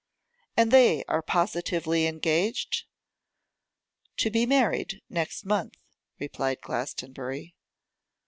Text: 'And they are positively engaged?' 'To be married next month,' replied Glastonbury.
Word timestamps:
'And 0.57 0.71
they 0.71 1.03
are 1.03 1.21
positively 1.21 2.07
engaged?' 2.07 2.85
'To 4.17 4.31
be 4.31 4.47
married 4.47 5.03
next 5.11 5.45
month,' 5.45 5.77
replied 6.19 6.59
Glastonbury. 6.59 7.53